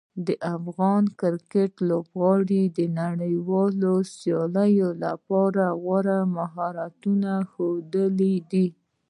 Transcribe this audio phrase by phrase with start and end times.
[0.27, 8.67] د افغان کرکټ لوبغاړو د نړیوالو سیالیو لپاره غوره مهارتونه ښودلي دي.